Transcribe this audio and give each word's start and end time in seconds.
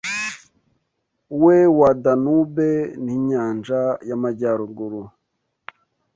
We 1.41 1.57
wa 1.77 1.89
Danube 2.03 2.67
ninyanja 3.03 3.81
y'Amajyaruguru 4.07 5.01